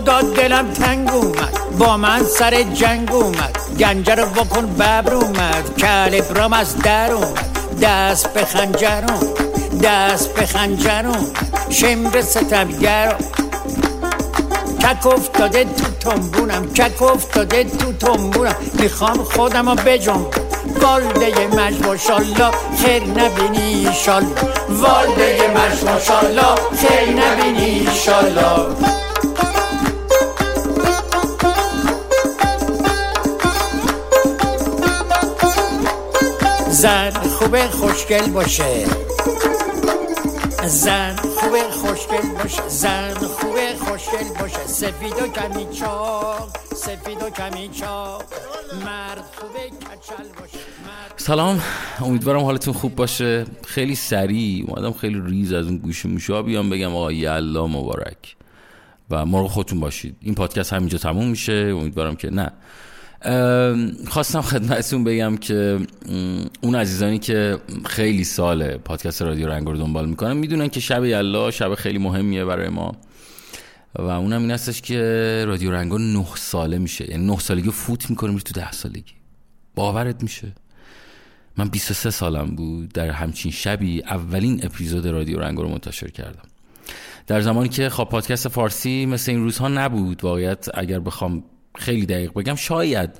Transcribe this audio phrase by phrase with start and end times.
[0.00, 1.78] خدا دلم تنگ اومد.
[1.78, 3.58] با من سر جنگ اومد.
[3.78, 5.76] گنجه رو بکن ببر اومد.
[5.78, 7.78] کلبرام از در اومد.
[7.82, 9.20] دست به خنجرم
[9.82, 11.26] دست به خنجرم
[11.70, 13.18] شمر ستمگرم
[14.82, 16.72] کک افتاده تو تنبونم.
[16.72, 18.56] کک افتاده تو تنبونم.
[18.72, 20.26] می‌خوام خودم رو بجم
[20.82, 22.50] والده مش ماشالله
[22.82, 24.24] خیر نبینی شال
[24.68, 28.66] والده مش ماشالله خیر نبینی شالا
[36.80, 38.86] زن خوبه خوشگل باشه.
[40.66, 42.68] زن خوبه خوشگل باشه.
[42.68, 44.66] زن خوبه خوشگل باشه.
[44.66, 48.24] سفید و کمی چاق سفید و کمی چاق.
[48.84, 50.58] مرد خوبه کچل باشه.
[51.16, 51.60] سلام.
[52.00, 53.44] امیدوارم حالتون خوب باشه.
[53.66, 54.64] خیلی سریع.
[54.68, 58.36] اومدم خیلی ریز از اون گوش موشا بیام بگم آقا یلا مبارک.
[59.10, 60.16] و مرغ خودتون باشید.
[60.20, 61.52] این پادکست همینجا تموم میشه.
[61.52, 62.52] امیدوارم که نه.
[64.08, 65.78] خواستم خدمتتون بگم که
[66.60, 71.50] اون عزیزانی که خیلی سال پادکست رادیو رنگ رو دنبال می‌کنن می‌دونن که شب یلا
[71.50, 72.96] شب خیلی مهمیه برای ما.
[73.94, 77.10] و اونم این هستش که رادیو رنگو نه ساله میشه.
[77.10, 79.12] یعنی نه سالگی فوت می‌کنه میره تو ده سالگی.
[79.74, 80.52] باورت میشه.
[81.56, 82.92] من 23 سالم بود.
[82.92, 86.48] در همچین شبی اولین اپیزود رادیو رنگو رو منتشر کردم.
[87.26, 92.32] در زمانی که خب پادکست فارسی مثل این روزها نبود واقعیت اگر بخوام خیلی دقیق
[92.32, 92.54] بگم.
[92.54, 93.10] شاید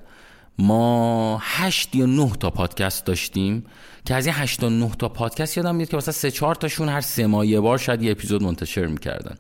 [0.59, 3.65] ما هشت یا نه تا پادکست داشتیم
[4.05, 6.89] که از این هشت تا نه تا پادکست یادم میاد که مثلا سه چهار تاشون
[6.89, 9.37] هر سه ماه یه بار شاید یه اپیزود منتشر می‌کردن.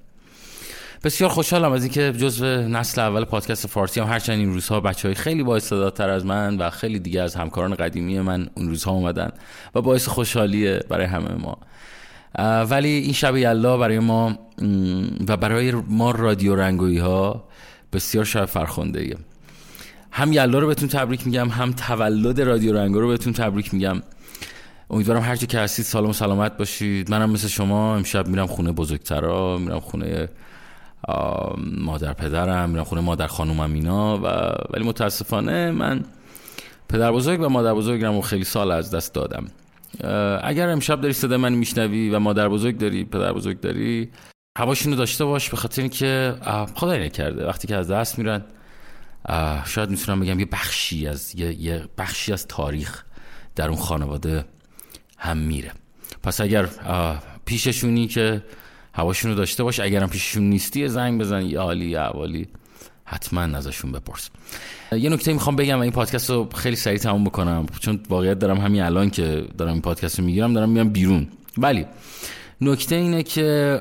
[1.05, 5.14] بسیار خوشحالم از اینکه جزو نسل اول پادکست فارسی هم هرچند این روزها بچه های
[5.14, 9.30] خیلی با تر از من و خیلی دیگه از همکاران قدیمی من اون روزها اومدن
[9.74, 11.58] و باعث خوشحالیه برای همه ما.
[12.64, 14.39] ولی این شب یلا برای ما
[15.28, 17.48] و برای ما رادیو رنگویی ها
[17.92, 19.17] بسیار شب فرخنده ایه.
[20.12, 24.02] هم یلا رو بهتون تبریک میگم هم تولد رادیو رنگو رو بهتون تبریک میگم.
[24.90, 27.11] امیدوارم هر که هستید سالم و سلامت باشید.
[27.11, 30.28] منم مثل شما امشب میرم خونه بزرگترا میرم خونه
[31.78, 34.27] مادر پدرم میرم خونه مادر خانومم اینا و
[34.70, 36.05] ولی متاسفانه من
[36.89, 39.45] پدر بزرگ و مادر بزرگم رو خیلی سال از دست دادم.
[40.42, 44.11] اگر امشب داری صدا من میشنوی و مادر بزرگ داری پدر بزرگ داری
[44.58, 46.34] هواشونو داشته باش به خاطر اینکه
[46.74, 47.46] خدای نکرده.
[47.46, 48.44] وقتی که از دست میرن
[49.66, 53.05] شاید می‌تونم بگم یه بخشی از یه, یه بخشی از تاریخ
[53.56, 54.44] در اون خانواده
[55.18, 55.72] هم میره.
[56.22, 56.68] پس اگر
[57.44, 58.42] پیششونی که
[58.94, 62.48] هواشونو داشته باش اگرم پیششون نیستی زنگ بزن یا عالی یا عوالی.
[63.05, 64.30] حتما ازشون بپرس.
[64.92, 68.58] یه نکته می‌خوام بگم و این پادکست رو خیلی سریع تموم بکنم چون واقعیت دارم
[68.58, 71.28] همین الان که دارم این پادکست رو می‌گیرم دارم میام بیرون.
[71.58, 71.86] ولی
[72.60, 73.80] نکته اینه که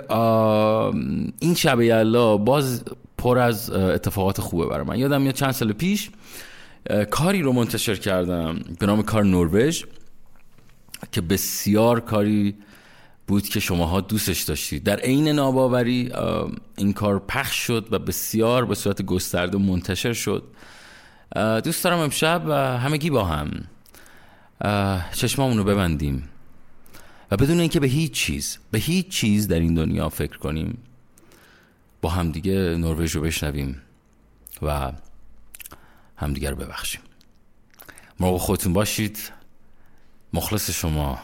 [1.40, 2.84] این شب یلا باز
[3.18, 5.00] پر از اتفاقات خوبه برای من.
[5.00, 6.10] یادم میاد چند سال پیش
[7.12, 9.84] کاری رو منتشر کردم به نام کار نروژ
[11.12, 12.56] که بسیار کاری
[13.28, 14.84] بود که شماها دوستش داشتید.
[14.84, 16.12] در عین ناباوری
[16.78, 20.44] این کار پخش شد و بسیار به صورت گسترده منتشر شد.
[21.64, 23.52] دوست دارم امشب همگی با هم.
[25.14, 26.30] چشمامون رو ببندیم.
[27.32, 30.78] و بدون اینکه به هیچ چیز به هیچ چیز در این دنیا فکر کنیم.
[32.02, 33.82] با همدیگه نروژ رو بشنویم
[34.62, 34.92] و
[36.18, 37.02] همدیگه رو ببخشیم.
[38.20, 39.32] مرغ خودتون باشید.
[40.34, 41.20] مخلص شما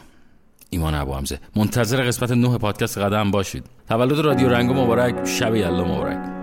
[0.70, 1.40] ایمان ابو حمزه.
[1.56, 3.64] منتظر قسمت نه پادکست قدم باشید.
[3.88, 5.26] تولد رادیو رنگو مبارک.
[5.26, 6.35] شب یلا مبارک.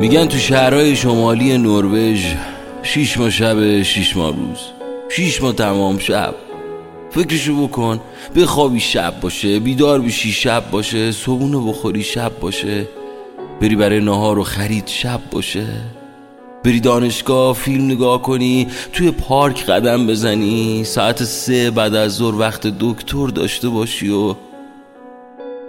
[0.00, 2.34] میگن تو شهرهای شمالی نروژ
[2.82, 4.58] شیش ماه شب شیش ماه روز.
[5.08, 6.34] شیش ماه تمام شب.
[7.10, 8.00] فکرشو بکن
[8.36, 12.88] بخوابی شب باشه بیدار بشی شب باشه صبونه بخوری شب باشه.
[13.60, 15.66] بری برای نهار و خرید شب باشه.
[16.64, 20.84] بری دانشگاه فیلم نگاه کنی توی پارک قدم بزنی.
[20.84, 24.34] ساعت سه بعد از ظهر وقت دکتر داشته باشی و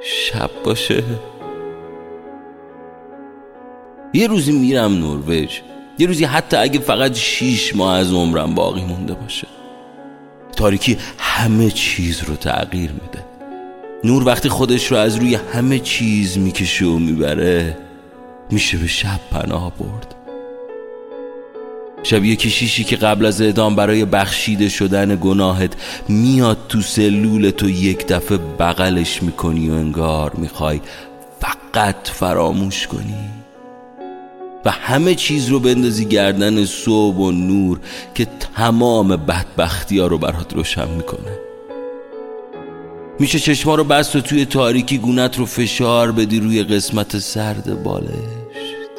[0.03, 1.03] شب باشه.
[4.13, 5.59] یه روزی میرم نروژ.
[6.00, 9.47] یه روزی حتی اگه فقط شیش ماه از عمرم باقی مونده باشه.
[10.56, 13.25] تاریکی همه چیز رو تغییر میده.
[14.03, 17.77] نور وقتی خودش رو از روی همه چیز می‌کشه و می‌بره
[18.51, 20.15] میشه به شب پناه برد.
[22.03, 25.73] شبیه کشیشی که قبل از اعدام برای بخشیده شدن گناهت
[26.07, 30.81] میاد تو سلول تو یک دفعه بغلش می‌کنی و انگار می‌خوای
[31.39, 33.15] فقط فراموش کنی.
[34.65, 37.79] و همه چیز رو بندازی گردن صبح و نور
[38.15, 41.39] که تمام بدبختی ها رو برات روشن می‌کنه.
[43.19, 48.89] میشه چشما رو بست و توی تاریکی گونت رو فشار بدی روی قسمت سرد بالشت.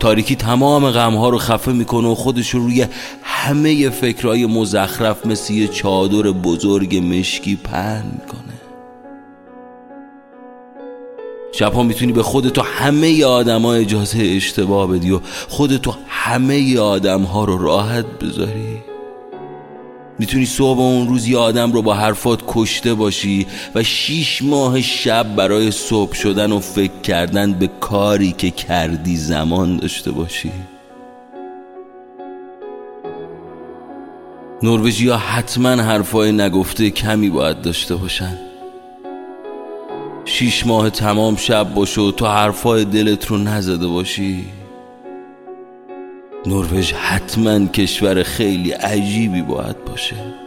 [0.00, 2.86] تاریکی تمام غمها رو خفه می‌کنه و خودش رو روی
[3.22, 8.53] همه فکرهای مزخرف مثل یه چادر بزرگ مشکی پهن می‌کنه.
[11.58, 17.58] شبها می‌تونی به خودتو همه آدما اجازه اشتباه بدی و خودتو همه آدم ها رو
[17.58, 18.78] راحت بذاری.
[20.18, 25.36] می‌تونی صبح اون روز یه آدم رو با حرفات کشته باشی و شیش ماه شب
[25.36, 30.52] برای صبح شدن و فکر کردن به کاری که کردی زمان داشته باشی.
[34.62, 38.43] نروژی ها حتما حرفای نگفته کمی باید داشته باشن.
[40.34, 44.44] شیش ماه تمام شب باشه و تو حرفای دلت رو نزده باشی.
[46.46, 50.43] نروژ حتما کشور خیلی عجیبی باید باشه.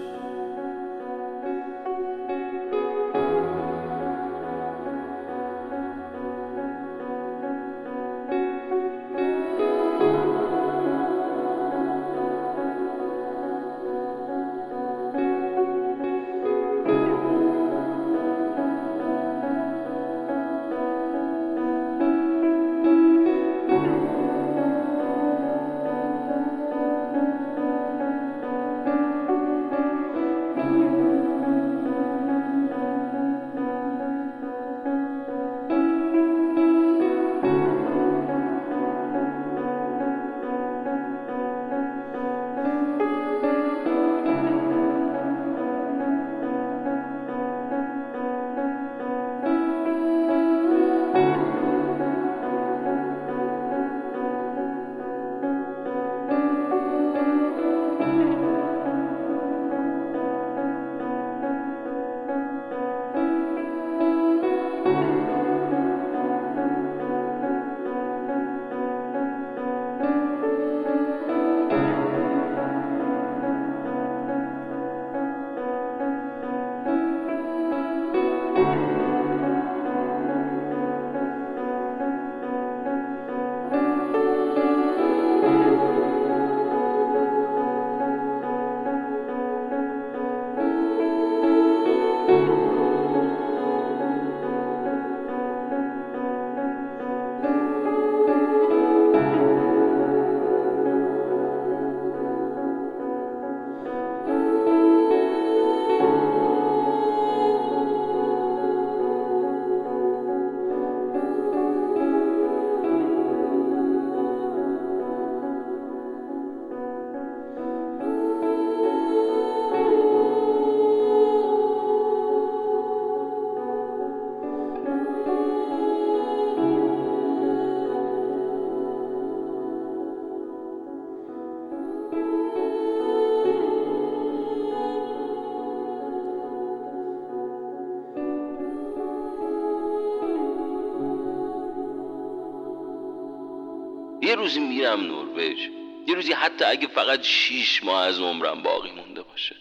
[144.28, 145.60] یه روزی میرم نروژ.
[146.08, 149.56] یه روزی حتی اگه فقط شیش ماه از عمرم باقی مونده باشه.